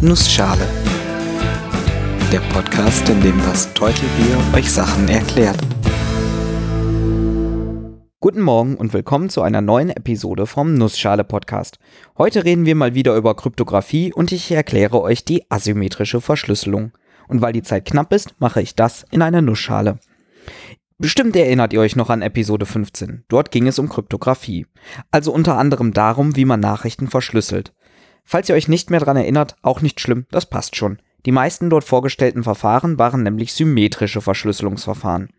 Nussschale. 0.00 0.64
Der 2.30 2.38
Podcast, 2.52 3.08
in 3.08 3.20
dem 3.20 3.36
das 3.38 3.74
Teutelbier 3.74 4.38
euch 4.54 4.70
Sachen 4.70 5.08
erklärt. 5.08 5.58
Guten 8.20 8.40
Morgen 8.40 8.76
und 8.76 8.92
willkommen 8.92 9.28
zu 9.28 9.42
einer 9.42 9.60
neuen 9.60 9.90
Episode 9.90 10.46
vom 10.46 10.74
Nussschale 10.74 11.24
Podcast. 11.24 11.80
Heute 12.16 12.44
reden 12.44 12.64
wir 12.64 12.76
mal 12.76 12.94
wieder 12.94 13.16
über 13.16 13.34
Kryptographie 13.34 14.12
und 14.12 14.30
ich 14.30 14.52
erkläre 14.52 15.02
euch 15.02 15.24
die 15.24 15.50
asymmetrische 15.50 16.20
Verschlüsselung. 16.20 16.92
Und 17.26 17.40
weil 17.40 17.52
die 17.52 17.62
Zeit 17.62 17.84
knapp 17.84 18.12
ist, 18.12 18.36
mache 18.38 18.62
ich 18.62 18.76
das 18.76 19.04
in 19.10 19.20
einer 19.20 19.42
Nussschale. 19.42 19.98
Bestimmt 21.00 21.34
erinnert 21.34 21.72
ihr 21.72 21.80
euch 21.80 21.94
noch 21.94 22.10
an 22.10 22.22
Episode 22.22 22.66
15. 22.66 23.24
Dort 23.28 23.50
ging 23.50 23.66
es 23.66 23.78
um 23.80 23.88
Kryptographie. 23.88 24.66
Also 25.10 25.32
unter 25.32 25.56
anderem 25.56 25.92
darum, 25.92 26.36
wie 26.36 26.44
man 26.44 26.60
Nachrichten 26.60 27.08
verschlüsselt. 27.08 27.72
Falls 28.30 28.50
ihr 28.50 28.54
euch 28.54 28.68
nicht 28.68 28.90
mehr 28.90 29.00
daran 29.00 29.16
erinnert, 29.16 29.56
auch 29.62 29.80
nicht 29.80 30.02
schlimm, 30.02 30.26
das 30.30 30.44
passt 30.44 30.76
schon. 30.76 30.98
Die 31.24 31.32
meisten 31.32 31.70
dort 31.70 31.84
vorgestellten 31.84 32.42
Verfahren 32.42 32.98
waren 32.98 33.22
nämlich 33.22 33.54
symmetrische 33.54 34.20
Verschlüsselungsverfahren. 34.20 35.30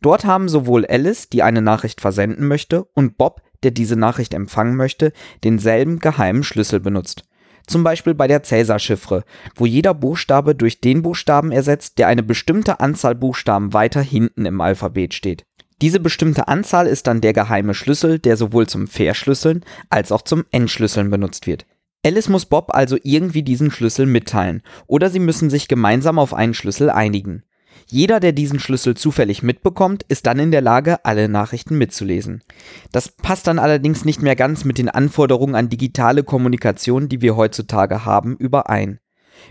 Dort 0.00 0.24
haben 0.24 0.48
sowohl 0.48 0.86
Alice, 0.86 1.28
die 1.28 1.42
eine 1.42 1.60
Nachricht 1.60 2.00
versenden 2.00 2.48
möchte, 2.48 2.84
und 2.94 3.18
Bob, 3.18 3.42
der 3.64 3.70
diese 3.70 3.96
Nachricht 3.96 4.32
empfangen 4.32 4.76
möchte, 4.76 5.12
denselben 5.44 5.98
geheimen 5.98 6.42
Schlüssel 6.42 6.80
benutzt. 6.80 7.24
Zum 7.66 7.84
Beispiel 7.84 8.14
bei 8.14 8.28
der 8.28 8.42
Cäsar-Chiffre, 8.42 9.24
wo 9.54 9.66
jeder 9.66 9.92
Buchstabe 9.92 10.54
durch 10.54 10.80
den 10.80 11.02
Buchstaben 11.02 11.52
ersetzt, 11.52 11.98
der 11.98 12.06
eine 12.06 12.22
bestimmte 12.22 12.80
Anzahl 12.80 13.14
Buchstaben 13.14 13.74
weiter 13.74 14.00
hinten 14.00 14.46
im 14.46 14.62
Alphabet 14.62 15.12
steht. 15.12 15.44
Diese 15.82 16.00
bestimmte 16.00 16.48
Anzahl 16.48 16.86
ist 16.86 17.06
dann 17.08 17.20
der 17.20 17.34
geheime 17.34 17.74
Schlüssel, 17.74 18.18
der 18.18 18.38
sowohl 18.38 18.68
zum 18.68 18.86
Verschlüsseln 18.86 19.66
als 19.90 20.10
auch 20.12 20.22
zum 20.22 20.46
Entschlüsseln 20.50 21.10
benutzt 21.10 21.46
wird. 21.46 21.66
Alice 22.04 22.28
muss 22.28 22.46
Bob 22.46 22.74
also 22.74 22.96
irgendwie 23.04 23.44
diesen 23.44 23.70
Schlüssel 23.70 24.06
mitteilen, 24.06 24.62
oder 24.88 25.08
sie 25.08 25.20
müssen 25.20 25.50
sich 25.50 25.68
gemeinsam 25.68 26.18
auf 26.18 26.34
einen 26.34 26.52
Schlüssel 26.52 26.90
einigen. 26.90 27.44
Jeder, 27.86 28.18
der 28.18 28.32
diesen 28.32 28.58
Schlüssel 28.58 28.96
zufällig 28.96 29.44
mitbekommt, 29.44 30.04
ist 30.08 30.26
dann 30.26 30.40
in 30.40 30.50
der 30.50 30.62
Lage, 30.62 31.04
alle 31.04 31.28
Nachrichten 31.28 31.78
mitzulesen. 31.78 32.42
Das 32.90 33.08
passt 33.08 33.46
dann 33.46 33.60
allerdings 33.60 34.04
nicht 34.04 34.20
mehr 34.20 34.34
ganz 34.34 34.64
mit 34.64 34.78
den 34.78 34.88
Anforderungen 34.88 35.54
an 35.54 35.68
digitale 35.68 36.24
Kommunikation, 36.24 37.08
die 37.08 37.20
wir 37.20 37.36
heutzutage 37.36 38.04
haben, 38.04 38.36
überein. 38.36 38.98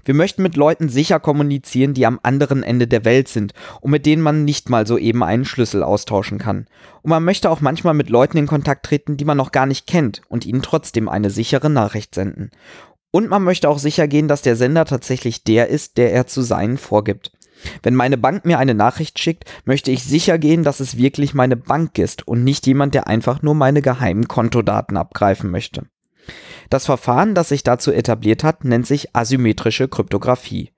Wir 0.06 0.14
möchten 0.14 0.44
mit 0.44 0.56
Leuten 0.56 0.90
sicher 0.90 1.20
kommunizieren, 1.20 1.94
die 1.94 2.06
am 2.06 2.20
anderen 2.24 2.64
Ende 2.64 2.88
der 2.88 3.06
Welt 3.06 3.28
sind 3.28 3.54
und 3.82 3.92
mit 3.92 4.06
denen 4.06 4.22
man 4.22 4.46
nicht 4.46 4.70
mal 4.70 4.88
so 4.88 4.98
eben 4.98 5.24
einen 5.24 5.46
Schlüssel 5.46 5.84
austauschen 5.84 6.38
kann. 6.38 6.68
Und 7.02 7.10
man 7.10 7.24
möchte 7.24 7.50
auch 7.50 7.62
manchmal 7.62 7.94
mit 7.94 8.10
Leuten 8.10 8.38
in 8.38 8.48
Kontakt 8.48 8.86
treten, 8.86 9.18
die 9.18 9.26
man 9.26 9.38
noch 9.38 9.52
gar 9.52 9.66
nicht 9.66 9.88
kennt 9.88 10.22
und 10.28 10.46
ihnen 10.46 10.62
trotzdem 10.62 11.10
eine 11.10 11.30
sichere 11.30 11.70
Nachricht 11.70 12.16
senden. 12.16 12.52
Und 13.12 13.30
man 13.30 13.44
möchte 13.44 13.70
auch 13.70 13.80
sicher 13.80 14.08
gehen, 14.08 14.28
dass 14.28 14.42
der 14.42 14.56
Sender 14.56 14.86
tatsächlich 14.86 15.44
der 15.44 15.68
ist, 15.68 15.98
der 15.98 16.14
er 16.14 16.28
zu 16.28 16.42
sein 16.42 16.78
vorgibt. 16.78 17.32
Wenn 17.84 17.96
meine 17.96 18.18
Bank 18.18 18.46
mir 18.46 18.58
eine 18.58 18.74
Nachricht 18.74 19.20
schickt, 19.20 19.46
möchte 19.66 19.92
ich 19.92 20.04
sicher 20.04 20.38
gehen, 20.38 20.64
dass 20.64 20.80
es 20.80 20.98
wirklich 20.98 21.34
meine 21.34 21.58
Bank 21.58 21.98
ist 22.00 22.28
und 22.28 22.44
nicht 22.44 22.66
jemand, 22.66 22.94
der 22.96 23.08
einfach 23.08 23.42
nur 23.42 23.54
meine 23.54 23.82
geheimen 23.82 24.28
Kontodaten 24.28 24.98
abgreifen 24.98 25.52
möchte. 25.52 25.86
Das 26.72 26.86
Verfahren, 26.86 27.36
das 27.36 27.50
sich 27.50 27.64
dazu 27.64 27.92
etabliert 27.92 28.46
hat, 28.46 28.64
nennt 28.64 28.88
sich 28.88 29.14
asymmetrische 29.14 29.90
Kryptographie. 29.90 30.72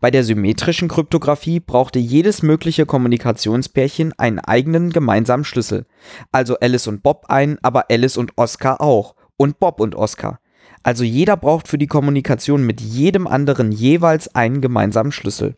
Bei 0.00 0.10
der 0.10 0.24
symmetrischen 0.24 0.88
Kryptographie 0.88 1.60
brauchte 1.60 2.00
jedes 2.00 2.42
mögliche 2.42 2.86
Kommunikationspärchen 2.86 4.18
einen 4.18 4.40
eigenen 4.40 4.90
gemeinsamen 4.90 5.44
Schlüssel. 5.44 5.86
Also 6.32 6.58
Alice 6.58 6.88
und 6.88 7.04
Bob 7.04 7.26
einen, 7.28 7.56
aber 7.62 7.88
Alice 7.88 8.16
und 8.16 8.32
Oscar 8.34 8.80
auch. 8.80 9.14
Und 9.36 9.60
Bob 9.60 9.78
und 9.78 9.94
Oscar. 9.94 10.40
Also 10.82 11.04
jeder 11.04 11.36
braucht 11.36 11.68
für 11.68 11.78
die 11.78 11.86
Kommunikation 11.86 12.66
mit 12.66 12.80
jedem 12.80 13.28
anderen 13.28 13.70
jeweils 13.70 14.34
einen 14.34 14.60
gemeinsamen 14.60 15.12
Schlüssel. 15.12 15.56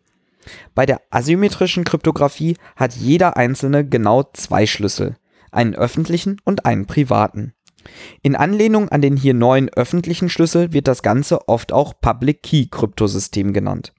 Bei 0.75 0.85
der 0.85 1.01
asymmetrischen 1.09 1.85
Kryptographie 1.85 2.55
hat 2.75 2.93
jeder 2.93 3.35
einzelne 3.35 3.83
genau 3.83 4.29
zwei 4.31 4.67
Schlüssel, 4.67 5.15
einen 5.51 5.73
öffentlichen 5.73 6.37
und 6.45 6.67
einen 6.67 6.85
privaten. 6.85 7.55
In 8.21 8.35
Anlehnung 8.35 8.89
an 8.89 9.01
den 9.01 9.17
hier 9.17 9.33
neuen 9.33 9.69
öffentlichen 9.69 10.29
Schlüssel 10.29 10.73
wird 10.73 10.87
das 10.87 11.01
Ganze 11.01 11.47
oft 11.47 11.73
auch 11.73 11.93
Public 11.99 12.43
Key 12.43 12.67
Kryptosystem 12.69 13.53
genannt. 13.53 13.93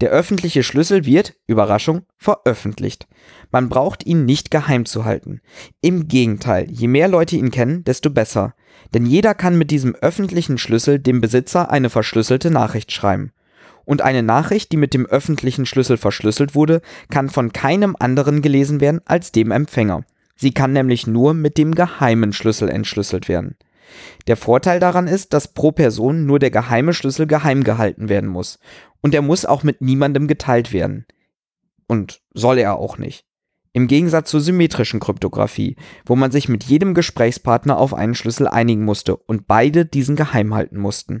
Der 0.00 0.10
öffentliche 0.10 0.62
Schlüssel 0.62 1.04
wird, 1.04 1.34
Überraschung, 1.46 2.02
veröffentlicht. 2.16 3.06
Man 3.50 3.68
braucht 3.68 4.06
ihn 4.06 4.24
nicht 4.24 4.50
geheim 4.50 4.86
zu 4.86 5.04
halten. 5.04 5.40
Im 5.80 6.08
Gegenteil, 6.08 6.66
je 6.70 6.88
mehr 6.88 7.08
Leute 7.08 7.36
ihn 7.36 7.50
kennen, 7.50 7.84
desto 7.84 8.10
besser. 8.10 8.54
Denn 8.94 9.06
jeder 9.06 9.34
kann 9.34 9.58
mit 9.58 9.70
diesem 9.70 9.94
öffentlichen 9.94 10.58
Schlüssel 10.58 10.98
dem 10.98 11.20
Besitzer 11.20 11.70
eine 11.70 11.90
verschlüsselte 11.90 12.50
Nachricht 12.50 12.92
schreiben. 12.92 13.32
Und 13.84 14.02
eine 14.02 14.22
Nachricht, 14.22 14.72
die 14.72 14.76
mit 14.76 14.94
dem 14.94 15.06
öffentlichen 15.06 15.66
Schlüssel 15.66 15.96
verschlüsselt 15.96 16.54
wurde, 16.54 16.80
kann 17.10 17.28
von 17.28 17.52
keinem 17.52 17.96
anderen 17.98 18.42
gelesen 18.42 18.80
werden 18.80 19.00
als 19.04 19.32
dem 19.32 19.50
Empfänger. 19.50 20.04
Sie 20.40 20.52
kann 20.52 20.72
nämlich 20.72 21.06
nur 21.06 21.34
mit 21.34 21.58
dem 21.58 21.74
geheimen 21.74 22.32
Schlüssel 22.32 22.70
entschlüsselt 22.70 23.28
werden. 23.28 23.56
Der 24.26 24.38
Vorteil 24.38 24.80
daran 24.80 25.06
ist, 25.06 25.34
dass 25.34 25.52
pro 25.52 25.70
Person 25.70 26.24
nur 26.24 26.38
der 26.38 26.50
geheime 26.50 26.94
Schlüssel 26.94 27.26
geheim 27.26 27.62
gehalten 27.62 28.08
werden 28.08 28.30
muss. 28.30 28.58
Und 29.02 29.14
er 29.14 29.20
muss 29.20 29.44
auch 29.44 29.64
mit 29.64 29.82
niemandem 29.82 30.28
geteilt 30.28 30.72
werden. 30.72 31.04
Und 31.88 32.22
soll 32.32 32.56
er 32.56 32.78
auch 32.78 32.96
nicht. 32.96 33.26
Im 33.74 33.86
Gegensatz 33.86 34.30
zur 34.30 34.40
symmetrischen 34.40 34.98
Kryptographie, 34.98 35.76
wo 36.06 36.16
man 36.16 36.30
sich 36.30 36.48
mit 36.48 36.64
jedem 36.64 36.94
Gesprächspartner 36.94 37.76
auf 37.76 37.92
einen 37.92 38.14
Schlüssel 38.14 38.48
einigen 38.48 38.86
musste 38.86 39.16
und 39.16 39.46
beide 39.46 39.84
diesen 39.84 40.16
geheim 40.16 40.54
halten 40.54 40.78
mussten. 40.78 41.20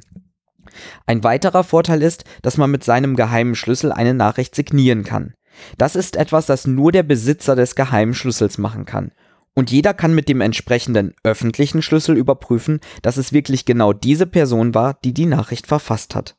Ein 1.04 1.22
weiterer 1.24 1.62
Vorteil 1.62 2.00
ist, 2.00 2.24
dass 2.40 2.56
man 2.56 2.70
mit 2.70 2.84
seinem 2.84 3.16
geheimen 3.16 3.54
Schlüssel 3.54 3.92
eine 3.92 4.14
Nachricht 4.14 4.54
signieren 4.54 5.04
kann. 5.04 5.34
Das 5.78 5.96
ist 5.96 6.16
etwas, 6.16 6.46
das 6.46 6.66
nur 6.66 6.92
der 6.92 7.02
Besitzer 7.02 7.56
des 7.56 7.74
geheimen 7.74 8.14
Schlüssels 8.14 8.58
machen 8.58 8.84
kann. 8.84 9.12
Und 9.54 9.70
jeder 9.70 9.94
kann 9.94 10.14
mit 10.14 10.28
dem 10.28 10.40
entsprechenden 10.40 11.14
öffentlichen 11.24 11.82
Schlüssel 11.82 12.16
überprüfen, 12.16 12.80
dass 13.02 13.16
es 13.16 13.32
wirklich 13.32 13.64
genau 13.64 13.92
diese 13.92 14.26
Person 14.26 14.74
war, 14.74 14.98
die 15.04 15.12
die 15.12 15.26
Nachricht 15.26 15.66
verfasst 15.66 16.14
hat. 16.14 16.36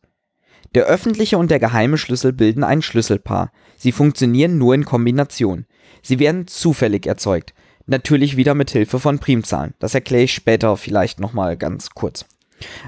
Der 0.74 0.86
öffentliche 0.86 1.38
und 1.38 1.52
der 1.52 1.60
geheime 1.60 1.98
Schlüssel 1.98 2.32
bilden 2.32 2.64
ein 2.64 2.82
Schlüsselpaar. 2.82 3.52
Sie 3.76 3.92
funktionieren 3.92 4.58
nur 4.58 4.74
in 4.74 4.86
Kombination. 4.86 5.66
Sie 6.02 6.20
werden 6.20 6.48
zufällig 6.48 7.06
erzeugt. 7.06 7.54
Natürlich 7.86 8.38
wieder 8.38 8.56
mit 8.56 8.72
Hilfe 8.72 9.00
von 9.00 9.20
Primzahlen. 9.20 9.74
Das 9.80 9.94
erkläre 9.94 10.24
ich 10.24 10.34
später 10.34 10.78
vielleicht 10.78 11.20
nochmal 11.20 11.58
ganz 11.58 11.90
kurz. 11.90 12.26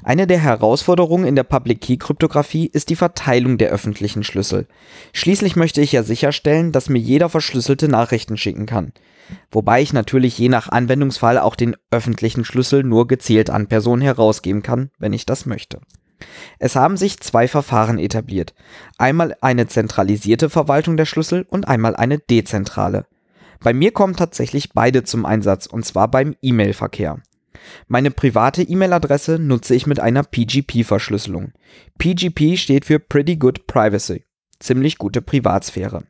Eine 0.03 0.27
der 0.27 0.39
Herausforderungen 0.39 1.25
in 1.25 1.35
der 1.35 1.43
Public 1.43 1.81
Key 1.81 1.97
Kryptographie 1.97 2.67
ist 2.67 2.89
die 2.89 2.95
Verteilung 2.95 3.57
der 3.57 3.69
öffentlichen 3.69 4.23
Schlüssel. 4.23 4.67
Schließlich 5.13 5.55
möchte 5.55 5.81
ich 5.81 5.91
ja 5.91 6.03
sicherstellen, 6.03 6.71
dass 6.71 6.89
mir 6.89 6.99
jeder 6.99 7.29
verschlüsselte 7.29 7.87
Nachrichten 7.87 8.37
schicken 8.37 8.65
kann. 8.65 8.93
Wobei 9.51 9.81
ich 9.81 9.93
natürlich 9.93 10.37
je 10.37 10.49
nach 10.49 10.69
Anwendungsfall 10.69 11.37
auch 11.37 11.55
den 11.55 11.75
öffentlichen 11.91 12.45
Schlüssel 12.45 12.83
nur 12.83 13.07
gezielt 13.07 13.49
an 13.49 13.67
Personen 13.67 14.01
herausgeben 14.01 14.61
kann, 14.61 14.91
wenn 14.99 15.13
ich 15.13 15.25
das 15.25 15.45
möchte. 15.45 15.79
Es 16.59 16.75
haben 16.75 16.97
sich 16.97 17.19
zwei 17.19 17.47
Verfahren 17.47 17.99
etabliert. 17.99 18.53
Einmal 18.97 19.35
eine 19.41 19.67
zentralisierte 19.67 20.49
Verwaltung 20.49 20.97
der 20.97 21.05
Schlüssel 21.05 21.45
und 21.49 21.67
einmal 21.67 21.95
eine 21.95 22.19
dezentrale. 22.19 23.05
Bei 23.59 23.73
mir 23.73 23.91
kommen 23.91 24.15
tatsächlich 24.15 24.73
beide 24.73 25.03
zum 25.03 25.25
Einsatz, 25.25 25.65
und 25.65 25.85
zwar 25.85 26.09
beim 26.09 26.35
E-Mail-Verkehr. 26.41 27.21
Meine 27.87 28.11
private 28.11 28.63
E-Mail-Adresse 28.63 29.39
nutze 29.39 29.75
ich 29.75 29.87
mit 29.87 29.99
einer 29.99 30.23
PGP-Verschlüsselung. 30.23 31.53
PGP 31.97 32.57
steht 32.57 32.85
für 32.85 32.99
Pretty 32.99 33.35
Good 33.35 33.67
Privacy, 33.67 34.25
ziemlich 34.59 34.97
gute 34.97 35.21
Privatsphäre. 35.21 36.03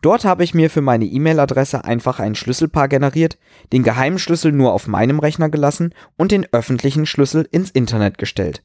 Dort 0.00 0.24
habe 0.24 0.44
ich 0.44 0.52
mir 0.52 0.68
für 0.68 0.82
meine 0.82 1.06
E-Mail-Adresse 1.06 1.84
einfach 1.84 2.20
ein 2.20 2.34
Schlüsselpaar 2.34 2.88
generiert, 2.88 3.38
den 3.72 3.82
geheimen 3.82 4.18
Schlüssel 4.18 4.52
nur 4.52 4.74
auf 4.74 4.86
meinem 4.86 5.18
Rechner 5.18 5.48
gelassen 5.48 5.94
und 6.16 6.30
den 6.30 6.46
öffentlichen 6.52 7.06
Schlüssel 7.06 7.48
ins 7.50 7.70
Internet 7.70 8.18
gestellt. 8.18 8.62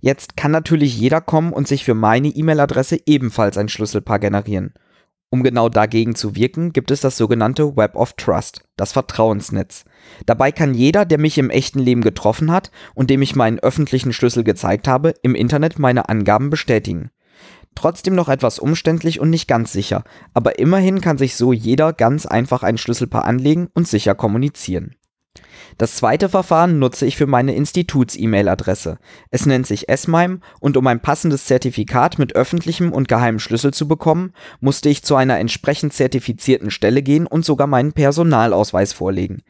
Jetzt 0.00 0.36
kann 0.36 0.50
natürlich 0.50 0.98
jeder 0.98 1.20
kommen 1.20 1.52
und 1.52 1.68
sich 1.68 1.84
für 1.84 1.94
meine 1.94 2.28
E-Mail-Adresse 2.28 3.00
ebenfalls 3.06 3.56
ein 3.56 3.68
Schlüsselpaar 3.68 4.18
generieren. 4.18 4.74
Um 5.30 5.42
genau 5.42 5.68
dagegen 5.68 6.14
zu 6.14 6.36
wirken, 6.36 6.72
gibt 6.72 6.90
es 6.90 7.02
das 7.02 7.18
sogenannte 7.18 7.76
Web 7.76 7.96
of 7.96 8.14
Trust, 8.14 8.62
das 8.76 8.92
Vertrauensnetz. 8.92 9.84
Dabei 10.24 10.52
kann 10.52 10.72
jeder, 10.72 11.04
der 11.04 11.18
mich 11.18 11.36
im 11.36 11.50
echten 11.50 11.80
Leben 11.80 12.00
getroffen 12.00 12.50
hat 12.50 12.70
und 12.94 13.10
dem 13.10 13.20
ich 13.20 13.36
meinen 13.36 13.58
öffentlichen 13.58 14.14
Schlüssel 14.14 14.42
gezeigt 14.42 14.88
habe, 14.88 15.14
im 15.22 15.34
Internet 15.34 15.78
meine 15.78 16.08
Angaben 16.08 16.48
bestätigen. 16.48 17.10
Trotzdem 17.74 18.14
noch 18.14 18.28
etwas 18.30 18.58
umständlich 18.58 19.20
und 19.20 19.28
nicht 19.28 19.46
ganz 19.46 19.70
sicher, 19.72 20.02
aber 20.32 20.58
immerhin 20.58 21.00
kann 21.00 21.18
sich 21.18 21.36
so 21.36 21.52
jeder 21.52 21.92
ganz 21.92 22.24
einfach 22.24 22.62
ein 22.62 22.78
Schlüsselpaar 22.78 23.24
anlegen 23.24 23.68
und 23.74 23.86
sicher 23.86 24.14
kommunizieren. 24.14 24.96
Das 25.78 25.94
zweite 25.96 26.28
Verfahren 26.28 26.78
nutze 26.78 27.06
ich 27.06 27.16
für 27.16 27.26
meine 27.26 27.54
Instituts-E-Mail-Adresse. 27.54 28.98
Es 29.30 29.46
nennt 29.46 29.66
sich 29.66 29.88
S-MIME 29.88 30.40
und 30.60 30.76
um 30.76 30.86
ein 30.86 31.00
passendes 31.00 31.44
Zertifikat 31.46 32.18
mit 32.18 32.34
öffentlichem 32.34 32.92
und 32.92 33.08
geheimem 33.08 33.38
Schlüssel 33.38 33.72
zu 33.72 33.86
bekommen, 33.86 34.32
musste 34.60 34.88
ich 34.88 35.04
zu 35.04 35.14
einer 35.16 35.38
entsprechend 35.38 35.92
zertifizierten 35.92 36.70
Stelle 36.70 37.02
gehen 37.02 37.26
und 37.26 37.44
sogar 37.44 37.66
meinen 37.66 37.92
Personalausweis 37.92 38.92
vorlegen. 38.92 39.42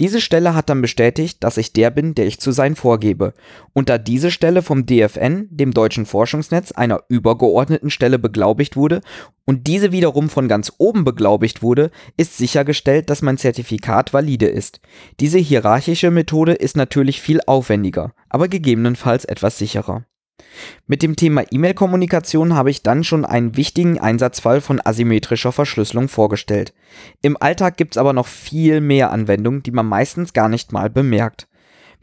Diese 0.00 0.20
Stelle 0.20 0.54
hat 0.54 0.68
dann 0.68 0.82
bestätigt, 0.82 1.44
dass 1.44 1.56
ich 1.56 1.72
der 1.72 1.90
bin, 1.90 2.14
der 2.14 2.26
ich 2.26 2.40
zu 2.40 2.52
sein 2.52 2.76
vorgebe. 2.76 3.34
Und 3.72 3.88
da 3.88 3.98
diese 3.98 4.30
Stelle 4.30 4.62
vom 4.62 4.86
DFN, 4.86 5.48
dem 5.50 5.72
Deutschen 5.72 6.06
Forschungsnetz, 6.06 6.72
einer 6.72 7.02
übergeordneten 7.08 7.90
Stelle 7.90 8.18
beglaubigt 8.18 8.76
wurde 8.76 9.02
und 9.46 9.66
diese 9.68 9.92
wiederum 9.92 10.28
von 10.28 10.48
ganz 10.48 10.72
oben 10.78 11.04
beglaubigt 11.04 11.62
wurde, 11.62 11.90
ist 12.16 12.36
sichergestellt, 12.36 13.08
dass 13.08 13.22
mein 13.22 13.38
Zertifikat 13.38 14.12
valide 14.12 14.46
ist. 14.46 14.80
Diese 15.20 15.38
hierarchische 15.38 16.10
Methode 16.10 16.52
ist 16.52 16.76
natürlich 16.76 17.22
viel 17.22 17.40
aufwendiger, 17.46 18.12
aber 18.28 18.48
gegebenenfalls 18.48 19.24
etwas 19.24 19.56
sicherer. 19.56 20.04
Mit 20.86 21.02
dem 21.02 21.16
Thema 21.16 21.44
E-Mail-Kommunikation 21.50 22.54
habe 22.54 22.70
ich 22.70 22.82
dann 22.82 23.04
schon 23.04 23.24
einen 23.24 23.56
wichtigen 23.56 23.98
Einsatzfall 23.98 24.60
von 24.60 24.80
asymmetrischer 24.84 25.52
Verschlüsselung 25.52 26.08
vorgestellt. 26.08 26.74
Im 27.22 27.36
Alltag 27.40 27.76
gibt 27.76 27.94
es 27.94 27.98
aber 27.98 28.12
noch 28.12 28.26
viel 28.26 28.80
mehr 28.80 29.10
Anwendungen, 29.12 29.62
die 29.62 29.70
man 29.70 29.86
meistens 29.86 30.32
gar 30.32 30.48
nicht 30.48 30.72
mal 30.72 30.90
bemerkt. 30.90 31.48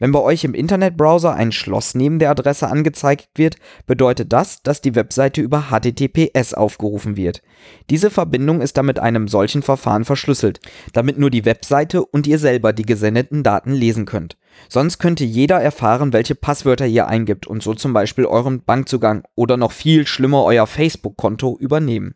Wenn 0.04 0.12
bei 0.12 0.20
euch 0.20 0.44
im 0.44 0.52
Internetbrowser 0.52 1.32
ein 1.32 1.50
Schloss 1.50 1.94
neben 1.94 2.18
der 2.18 2.28
Adresse 2.28 2.68
angezeigt 2.68 3.30
wird, 3.36 3.56
bedeutet 3.86 4.34
das, 4.34 4.62
dass 4.62 4.82
die 4.82 4.94
Webseite 4.94 5.40
über 5.40 5.70
HTTPS 5.70 6.52
aufgerufen 6.52 7.16
wird. 7.16 7.40
Diese 7.88 8.10
Verbindung 8.10 8.60
ist 8.60 8.76
dann 8.76 8.84
mit 8.84 8.98
einem 8.98 9.28
solchen 9.28 9.62
Verfahren 9.62 10.04
verschlüsselt, 10.04 10.60
damit 10.92 11.16
nur 11.16 11.30
die 11.30 11.46
Webseite 11.46 12.04
und 12.04 12.26
ihr 12.26 12.38
selber 12.38 12.74
die 12.74 12.84
gesendeten 12.84 13.42
Daten 13.42 13.72
lesen 13.72 14.04
könnt. 14.04 14.36
Sonst 14.68 14.98
könnte 14.98 15.24
jeder 15.24 15.62
erfahren, 15.62 16.12
welche 16.12 16.34
Passwörter 16.34 16.86
ihr 16.86 17.06
eingibt 17.08 17.46
und 17.46 17.62
so 17.62 17.72
zum 17.72 17.94
Beispiel 17.94 18.26
euren 18.26 18.62
Bankzugang 18.62 19.22
oder 19.34 19.56
noch 19.56 19.72
viel 19.72 20.06
schlimmer 20.06 20.44
euer 20.44 20.66
Facebook-Konto 20.66 21.56
übernehmen. 21.58 22.14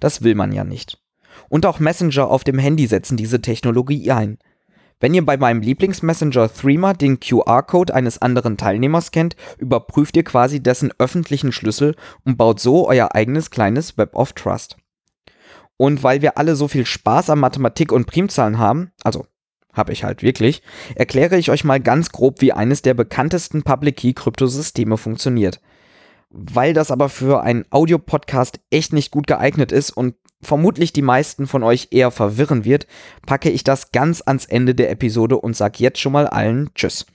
Das 0.00 0.20
will 0.20 0.34
man 0.34 0.52
ja 0.52 0.64
nicht. 0.64 0.98
Und 1.48 1.64
auch 1.64 1.80
Messenger 1.80 2.28
auf 2.28 2.44
dem 2.44 2.58
Handy 2.58 2.86
setzen 2.86 3.16
diese 3.16 3.40
Technologie 3.40 4.10
ein. 4.10 4.36
Wenn 5.02 5.14
ihr 5.14 5.26
bei 5.26 5.36
meinem 5.36 5.62
Lieblingsmessenger 5.62 6.54
Threema 6.54 6.92
den 6.92 7.18
QR-Code 7.18 7.92
eines 7.92 8.22
anderen 8.22 8.56
Teilnehmers 8.56 9.10
kennt, 9.10 9.34
überprüft 9.58 10.16
ihr 10.16 10.22
quasi 10.22 10.62
dessen 10.62 10.92
öffentlichen 10.96 11.50
Schlüssel 11.50 11.96
und 12.24 12.36
baut 12.36 12.60
so 12.60 12.88
euer 12.88 13.12
eigenes 13.12 13.50
kleines 13.50 13.98
Web 13.98 14.14
of 14.14 14.32
Trust. 14.34 14.76
Und 15.76 16.04
weil 16.04 16.22
wir 16.22 16.38
alle 16.38 16.54
so 16.54 16.68
viel 16.68 16.86
Spaß 16.86 17.30
an 17.30 17.40
Mathematik 17.40 17.90
und 17.90 18.06
Primzahlen 18.06 18.60
haben, 18.60 18.92
also 19.02 19.26
habe 19.72 19.92
ich 19.92 20.04
halt 20.04 20.22
wirklich, 20.22 20.62
erkläre 20.94 21.36
ich 21.36 21.50
euch 21.50 21.64
mal 21.64 21.80
ganz 21.80 22.12
grob, 22.12 22.40
wie 22.40 22.52
eines 22.52 22.82
der 22.82 22.94
bekanntesten 22.94 23.64
Public 23.64 23.96
Key 23.96 24.12
Kryptosysteme 24.12 24.98
funktioniert. 24.98 25.60
Weil 26.30 26.74
das 26.74 26.92
aber 26.92 27.08
für 27.08 27.42
einen 27.42 27.64
Audiopodcast 27.70 28.60
echt 28.70 28.92
nicht 28.92 29.10
gut 29.10 29.26
geeignet 29.26 29.72
ist 29.72 29.90
und 29.90 30.14
vermutlich 30.42 30.92
die 30.92 31.02
meisten 31.02 31.46
von 31.46 31.62
euch 31.62 31.88
eher 31.90 32.10
verwirren 32.10 32.64
wird, 32.64 32.86
packe 33.26 33.50
ich 33.50 33.64
das 33.64 33.92
ganz 33.92 34.22
ans 34.24 34.44
Ende 34.44 34.74
der 34.74 34.90
Episode 34.90 35.38
und 35.38 35.56
sage 35.56 35.78
jetzt 35.78 36.00
schon 36.00 36.12
mal 36.12 36.26
allen 36.26 36.70
Tschüss. 36.74 37.06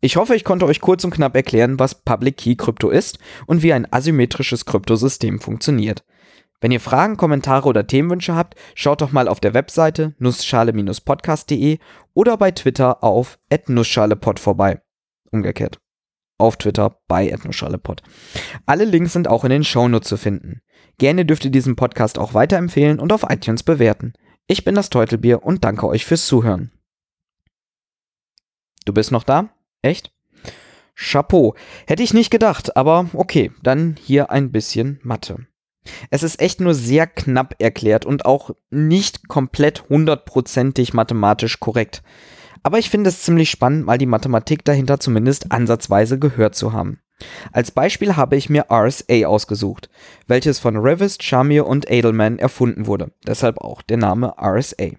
Ich 0.00 0.16
hoffe, 0.16 0.36
ich 0.36 0.44
konnte 0.44 0.66
euch 0.66 0.80
kurz 0.80 1.04
und 1.04 1.10
knapp 1.10 1.34
erklären, 1.34 1.78
was 1.78 1.94
Public 1.94 2.36
Key 2.36 2.54
Krypto 2.54 2.90
ist 2.90 3.18
und 3.46 3.62
wie 3.62 3.72
ein 3.72 3.90
asymmetrisches 3.90 4.66
Kryptosystem 4.66 5.40
funktioniert. 5.40 6.04
Wenn 6.60 6.72
ihr 6.72 6.80
Fragen, 6.80 7.16
Kommentare 7.16 7.68
oder 7.68 7.86
Themenwünsche 7.86 8.34
habt, 8.34 8.54
schaut 8.74 9.00
doch 9.00 9.12
mal 9.12 9.28
auf 9.28 9.40
der 9.40 9.54
Webseite 9.54 10.14
nussschale-podcast.de 10.18 11.78
oder 12.14 12.36
bei 12.36 12.50
Twitter 12.50 13.04
auf 13.04 13.38
@nussschalepod 13.66 14.40
vorbei. 14.40 14.80
Umgekehrt. 15.30 15.78
Auf 16.38 16.56
Twitter 16.56 16.98
bei 17.08 17.34
@nussschalepod. 17.44 18.02
Alle 18.64 18.84
Links 18.84 19.12
sind 19.12 19.28
auch 19.28 19.44
in 19.44 19.50
den 19.50 19.64
Shownotes 19.64 20.08
zu 20.08 20.16
finden. 20.16 20.60
Gerne 20.98 21.26
dürft 21.26 21.44
ihr 21.44 21.50
diesen 21.50 21.76
Podcast 21.76 22.18
auch 22.18 22.34
weiterempfehlen 22.34 22.98
und 22.98 23.12
auf 23.12 23.24
iTunes 23.28 23.62
bewerten. 23.62 24.14
Ich 24.46 24.64
bin 24.64 24.74
das 24.74 24.90
Teutelbier 24.90 25.42
und 25.42 25.64
danke 25.64 25.86
euch 25.86 26.06
fürs 26.06 26.26
Zuhören. 26.26 26.70
Du 28.84 28.92
bist 28.92 29.12
noch 29.12 29.24
da? 29.24 29.50
Echt? 29.82 30.12
Chapeau. 30.94 31.54
Hätte 31.86 32.02
ich 32.02 32.14
nicht 32.14 32.30
gedacht, 32.30 32.76
aber 32.76 33.10
okay, 33.12 33.52
dann 33.62 33.96
hier 34.00 34.30
ein 34.30 34.52
bisschen 34.52 34.98
Mathe. 35.02 35.46
Es 36.10 36.22
ist 36.22 36.40
echt 36.40 36.60
nur 36.60 36.74
sehr 36.74 37.06
knapp 37.06 37.56
erklärt 37.58 38.06
und 38.06 38.24
auch 38.24 38.50
nicht 38.70 39.28
komplett 39.28 39.88
hundertprozentig 39.88 40.94
mathematisch 40.94 41.60
korrekt. 41.60 42.02
Aber 42.62 42.78
ich 42.78 42.90
finde 42.90 43.10
es 43.10 43.22
ziemlich 43.22 43.50
spannend, 43.50 43.84
mal 43.84 43.98
die 43.98 44.06
Mathematik 44.06 44.64
dahinter 44.64 44.98
zumindest 44.98 45.52
ansatzweise 45.52 46.18
gehört 46.18 46.54
zu 46.54 46.72
haben. 46.72 47.00
Als 47.52 47.70
Beispiel 47.70 48.16
habe 48.16 48.36
ich 48.36 48.50
mir 48.50 48.66
RSA 48.70 49.26
ausgesucht, 49.26 49.88
welches 50.26 50.58
von 50.58 50.76
Revist, 50.76 51.22
Shamir 51.22 51.66
und 51.66 51.90
Edelman 51.90 52.38
erfunden 52.38 52.86
wurde, 52.86 53.12
deshalb 53.26 53.58
auch 53.58 53.82
der 53.82 53.96
Name 53.96 54.34
RSA. 54.38 54.90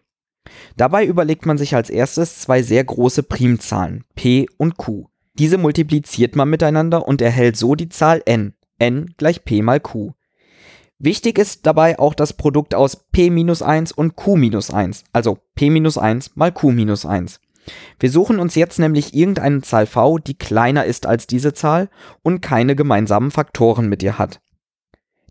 Dabei 0.76 1.06
überlegt 1.06 1.46
man 1.46 1.58
sich 1.58 1.76
als 1.76 1.90
erstes 1.90 2.40
zwei 2.40 2.62
sehr 2.62 2.84
große 2.84 3.24
Primzahlen, 3.24 4.06
p 4.16 4.48
und 4.58 4.78
q. 4.78 5.08
Diese 5.34 5.58
multipliziert 5.58 6.36
man 6.36 6.50
miteinander 6.50 7.08
und 7.08 7.22
erhält 7.22 7.58
so 7.58 7.76
die 7.76 7.90
Zahl 7.90 8.24
n, 8.26 8.54
n 8.80 9.14
gleich 9.18 9.44
p 9.44 9.62
mal 9.62 9.80
q. 9.80 10.14
Wichtig 11.00 11.38
ist 11.38 11.68
dabei 11.68 12.00
auch 12.00 12.16
das 12.16 12.34
Produkt 12.34 12.74
aus 12.74 12.96
p-1 13.12 13.94
und 13.94 14.16
q-1, 14.16 15.04
also 15.14 15.38
p-1 15.54 16.32
mal 16.34 16.52
q-1. 16.52 17.40
Wir 18.00 18.10
suchen 18.10 18.40
uns 18.40 18.56
jetzt 18.56 18.80
nämlich 18.80 19.14
irgendeine 19.14 19.62
Zahl 19.62 19.86
v, 19.86 20.18
die 20.18 20.38
kleiner 20.38 20.86
ist 20.86 21.06
als 21.06 21.28
diese 21.28 21.54
Zahl 21.54 21.90
und 22.24 22.42
keine 22.42 22.76
gemeinsamen 22.76 23.32
Faktoren 23.32 23.90
mit 23.90 24.04
ihr 24.04 24.18
hat. 24.18 24.40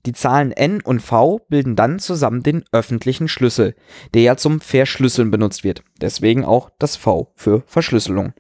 Die 0.06 0.12
Zahlen 0.12 0.52
n 0.52 0.80
und 0.82 1.00
v 1.00 1.40
bilden 1.48 1.74
dann 1.74 1.98
zusammen 1.98 2.42
den 2.42 2.64
öffentlichen 2.70 3.26
Schlüssel, 3.26 3.74
der 4.14 4.22
ja 4.22 4.36
zum 4.36 4.60
Verschlüsseln 4.60 5.32
benutzt 5.32 5.64
wird, 5.64 5.82
deswegen 6.00 6.44
auch 6.44 6.70
das 6.78 6.94
v 6.96 7.32
für 7.34 7.64
Verschlüsselung. 7.66 8.32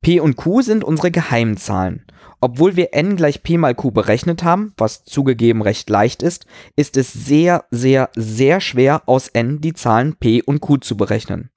p 0.00 0.20
und 0.20 0.36
q 0.36 0.62
sind 0.62 0.82
unsere 0.82 1.10
Geheimzahlen. 1.10 2.06
Obwohl 2.40 2.76
wir 2.76 2.94
n 2.94 3.16
gleich 3.16 3.42
p 3.42 3.58
mal 3.58 3.74
q 3.74 3.90
berechnet 3.90 4.42
haben, 4.42 4.72
was 4.78 5.04
zugegeben 5.04 5.60
recht 5.60 5.90
leicht 5.90 6.22
ist, 6.22 6.46
ist 6.74 6.96
es 6.96 7.12
sehr, 7.12 7.64
sehr, 7.70 8.08
sehr 8.16 8.62
schwer 8.62 9.02
aus 9.06 9.28
n 9.28 9.60
die 9.60 9.74
Zahlen 9.74 10.16
p 10.16 10.40
und 10.42 10.60
q 10.60 10.78
zu 10.78 10.96
berechnen. 10.96 11.50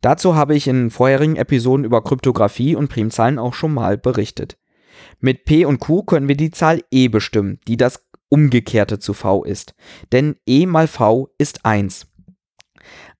Dazu 0.00 0.34
habe 0.34 0.54
ich 0.54 0.68
in 0.68 0.90
vorherigen 0.90 1.36
Episoden 1.36 1.84
über 1.84 2.02
Kryptographie 2.02 2.76
und 2.76 2.88
Primzahlen 2.88 3.38
auch 3.38 3.54
schon 3.54 3.74
mal 3.74 3.98
berichtet. 3.98 4.58
Mit 5.20 5.44
P 5.44 5.64
und 5.64 5.78
Q 5.78 6.02
können 6.02 6.28
wir 6.28 6.36
die 6.36 6.50
Zahl 6.50 6.82
e 6.90 7.08
bestimmen, 7.08 7.58
die 7.68 7.76
das 7.76 8.04
Umgekehrte 8.28 8.98
zu 8.98 9.14
v 9.14 9.44
ist. 9.44 9.74
Denn 10.12 10.36
e 10.46 10.66
mal 10.66 10.86
v 10.86 11.30
ist 11.38 11.64
1. 11.64 12.06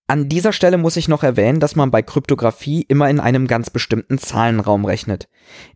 An 0.08 0.28
dieser 0.28 0.52
Stelle 0.52 0.78
muss 0.78 0.96
ich 0.96 1.08
noch 1.08 1.24
erwähnen, 1.24 1.58
dass 1.58 1.74
man 1.74 1.90
bei 1.90 2.00
Kryptographie 2.00 2.82
immer 2.82 3.10
in 3.10 3.18
einem 3.18 3.48
ganz 3.48 3.70
bestimmten 3.70 4.18
Zahlenraum 4.18 4.84
rechnet. 4.84 5.28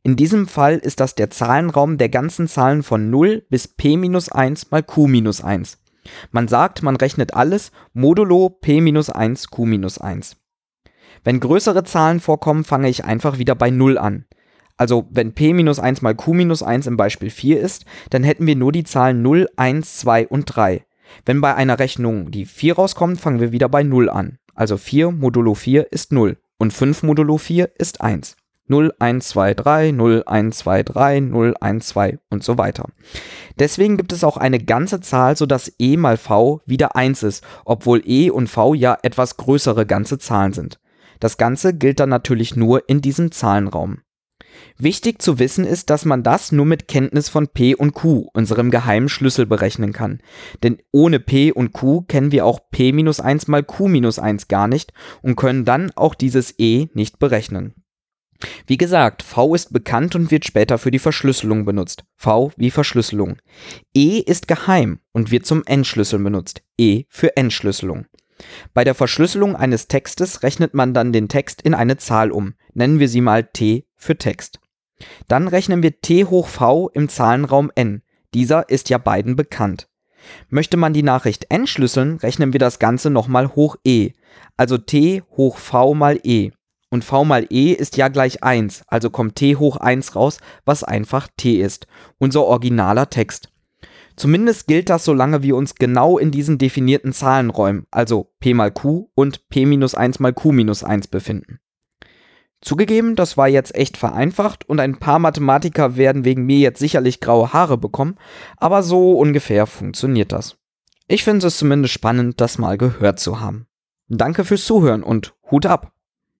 In 0.04 0.14
diesem 0.14 0.46
Fall 0.46 0.76
ist 0.76 1.00
das 1.00 1.16
der 1.16 1.30
Zahlenraum 1.30 1.98
der 1.98 2.10
ganzen 2.10 2.46
Zahlen 2.46 2.84
von 2.84 3.10
0 3.10 3.44
bis 3.50 3.66
p-1 3.66 4.66
mal 4.70 4.84
q-1. 4.84 5.78
Man 6.30 6.46
sagt, 6.46 6.82
man 6.82 6.94
rechnet 6.94 7.34
alles 7.34 7.72
modulo 7.92 8.50
p-1 8.50 9.50
q-1. 9.50 10.36
Wenn 11.24 11.40
größere 11.40 11.84
Zahlen 11.84 12.20
vorkommen, 12.20 12.64
fange 12.64 12.88
ich 12.88 13.04
einfach 13.04 13.38
wieder 13.38 13.54
bei 13.54 13.70
0 13.70 13.98
an. 13.98 14.24
Also 14.76 15.06
wenn 15.10 15.34
p-1 15.34 16.02
mal 16.02 16.14
q-1 16.14 16.86
im 16.86 16.96
Beispiel 16.96 17.30
4 17.30 17.60
ist, 17.60 17.84
dann 18.08 18.24
hätten 18.24 18.46
wir 18.46 18.56
nur 18.56 18.72
die 18.72 18.84
Zahlen 18.84 19.20
0, 19.20 19.48
1, 19.56 19.98
2 19.98 20.28
und 20.28 20.46
3. 20.46 20.84
Wenn 21.26 21.40
bei 21.40 21.54
einer 21.54 21.78
Rechnung 21.78 22.30
die 22.30 22.46
4 22.46 22.76
rauskommt, 22.76 23.20
fangen 23.20 23.40
wir 23.40 23.52
wieder 23.52 23.68
bei 23.68 23.82
0 23.82 24.08
an. 24.08 24.38
Also 24.54 24.76
4 24.76 25.10
modulo 25.10 25.54
4 25.54 25.92
ist 25.92 26.12
0 26.12 26.38
und 26.58 26.72
5 26.72 27.02
modulo 27.02 27.36
4 27.36 27.70
ist 27.76 28.00
1. 28.00 28.36
0, 28.68 28.94
1, 29.00 29.28
2, 29.28 29.54
3, 29.54 29.90
0, 29.90 30.22
1, 30.26 30.58
2, 30.58 30.82
3, 30.84 31.20
0, 31.20 31.54
1, 31.60 31.86
2 31.88 32.18
und 32.30 32.44
so 32.44 32.56
weiter. 32.56 32.86
Deswegen 33.58 33.96
gibt 33.96 34.12
es 34.12 34.22
auch 34.22 34.36
eine 34.36 34.60
ganze 34.60 35.00
Zahl, 35.00 35.36
sodass 35.36 35.72
e 35.78 35.96
mal 35.96 36.16
v 36.16 36.60
wieder 36.66 36.94
1 36.94 37.24
ist, 37.24 37.44
obwohl 37.64 38.00
e 38.06 38.30
und 38.30 38.48
v 38.48 38.74
ja 38.74 38.96
etwas 39.02 39.36
größere 39.36 39.86
ganze 39.86 40.18
Zahlen 40.18 40.52
sind. 40.52 40.78
Das 41.20 41.36
Ganze 41.36 41.74
gilt 41.74 42.00
dann 42.00 42.08
natürlich 42.08 42.56
nur 42.56 42.88
in 42.88 43.00
diesem 43.00 43.30
Zahlenraum. 43.30 43.98
Wichtig 44.78 45.20
zu 45.22 45.38
wissen 45.38 45.64
ist, 45.64 45.90
dass 45.90 46.04
man 46.04 46.22
das 46.22 46.52
nur 46.52 46.66
mit 46.66 46.88
Kenntnis 46.88 47.28
von 47.28 47.48
P 47.48 47.74
und 47.74 47.92
Q, 47.92 48.28
unserem 48.32 48.70
geheimen 48.70 49.08
Schlüssel, 49.08 49.46
berechnen 49.46 49.92
kann. 49.92 50.20
Denn 50.62 50.78
ohne 50.90 51.20
P 51.20 51.52
und 51.52 51.72
Q 51.72 52.02
kennen 52.02 52.32
wir 52.32 52.46
auch 52.46 52.60
P-1 52.70 53.50
mal 53.50 53.62
Q-1 53.62 54.48
gar 54.48 54.68
nicht 54.68 54.92
und 55.22 55.36
können 55.36 55.64
dann 55.64 55.92
auch 55.94 56.14
dieses 56.14 56.54
E 56.58 56.88
nicht 56.94 57.18
berechnen. 57.18 57.74
Wie 58.66 58.78
gesagt, 58.78 59.22
V 59.22 59.54
ist 59.54 59.72
bekannt 59.72 60.14
und 60.14 60.30
wird 60.30 60.46
später 60.46 60.78
für 60.78 60.90
die 60.90 60.98
Verschlüsselung 60.98 61.66
benutzt. 61.66 62.04
V 62.16 62.52
wie 62.56 62.70
Verschlüsselung. 62.70 63.36
E 63.94 64.18
ist 64.20 64.48
geheim 64.48 65.00
und 65.12 65.30
wird 65.30 65.44
zum 65.44 65.62
Entschlüsseln 65.66 66.24
benutzt. 66.24 66.62
E 66.78 67.04
für 67.08 67.36
Entschlüsselung. 67.36 68.06
Bei 68.74 68.84
der 68.84 68.94
Verschlüsselung 68.94 69.56
eines 69.56 69.88
Textes 69.88 70.42
rechnet 70.42 70.74
man 70.74 70.94
dann 70.94 71.12
den 71.12 71.28
Text 71.28 71.62
in 71.62 71.74
eine 71.74 71.96
Zahl 71.96 72.30
um. 72.30 72.54
Nennen 72.74 72.98
wir 72.98 73.08
sie 73.08 73.20
mal 73.20 73.44
t 73.44 73.86
für 73.96 74.16
Text. 74.16 74.60
Dann 75.28 75.48
rechnen 75.48 75.82
wir 75.82 76.00
t 76.00 76.24
hoch 76.24 76.48
v 76.48 76.90
im 76.92 77.08
Zahlenraum 77.08 77.70
n. 77.74 78.02
Dieser 78.34 78.68
ist 78.68 78.90
ja 78.90 78.98
beiden 78.98 79.36
bekannt. 79.36 79.88
Möchte 80.48 80.76
man 80.76 80.92
die 80.92 81.02
Nachricht 81.02 81.46
entschlüsseln, 81.48 82.16
rechnen 82.18 82.52
wir 82.52 82.60
das 82.60 82.78
Ganze 82.78 83.10
nochmal 83.10 83.54
hoch 83.54 83.76
e, 83.84 84.12
also 84.56 84.78
t 84.78 85.22
hoch 85.36 85.56
v 85.56 85.94
mal 85.94 86.20
e. 86.22 86.50
Und 86.90 87.04
v 87.04 87.24
mal 87.24 87.46
e 87.50 87.72
ist 87.72 87.96
ja 87.96 88.08
gleich 88.08 88.42
1, 88.42 88.82
also 88.88 89.10
kommt 89.10 89.36
t 89.36 89.56
hoch 89.56 89.76
1 89.76 90.16
raus, 90.16 90.38
was 90.64 90.84
einfach 90.84 91.28
t 91.36 91.60
ist, 91.60 91.86
unser 92.18 92.44
originaler 92.44 93.08
Text. 93.08 93.50
Zumindest 94.16 94.66
gilt 94.66 94.90
das, 94.90 95.04
solange 95.04 95.42
wir 95.42 95.56
uns 95.56 95.74
genau 95.74 96.18
in 96.18 96.30
diesen 96.30 96.58
definierten 96.58 97.12
Zahlenräumen, 97.12 97.86
also 97.90 98.32
p 98.40 98.54
mal 98.54 98.70
q 98.70 99.10
und 99.14 99.48
p 99.48 99.66
minus 99.66 99.94
1 99.94 100.20
mal 100.20 100.32
q 100.32 100.52
minus 100.52 100.84
1 100.84 101.08
befinden. 101.08 101.60
Zugegeben, 102.60 103.16
das 103.16 103.38
war 103.38 103.48
jetzt 103.48 103.74
echt 103.74 103.96
vereinfacht 103.96 104.68
und 104.68 104.80
ein 104.80 104.98
paar 104.98 105.18
Mathematiker 105.18 105.96
werden 105.96 106.26
wegen 106.26 106.44
mir 106.44 106.58
jetzt 106.58 106.78
sicherlich 106.78 107.20
graue 107.20 107.54
Haare 107.54 107.78
bekommen, 107.78 108.16
aber 108.58 108.82
so 108.82 109.12
ungefähr 109.18 109.66
funktioniert 109.66 110.32
das. 110.32 110.58
Ich 111.08 111.24
finde 111.24 111.46
es 111.46 111.56
zumindest 111.56 111.94
spannend, 111.94 112.40
das 112.40 112.58
mal 112.58 112.76
gehört 112.76 113.18
zu 113.18 113.40
haben. 113.40 113.66
Danke 114.08 114.44
fürs 114.44 114.66
Zuhören 114.66 115.02
und 115.02 115.34
Hut 115.50 115.64
ab! 115.64 115.92